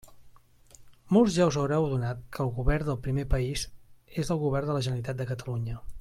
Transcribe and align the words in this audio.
Molts 1.17 1.35
ja 1.35 1.45
us 1.51 1.57
haureu 1.63 1.85
adonat 1.89 2.23
que 2.37 2.41
el 2.45 2.49
govern 2.57 2.87
del 2.89 2.99
primer 3.09 3.27
país 3.37 3.67
és 4.23 4.33
el 4.37 4.41
Govern 4.49 4.71
de 4.71 4.79
la 4.79 4.83
Generalitat 4.89 5.21
de 5.21 5.29
Catalunya. 5.35 5.77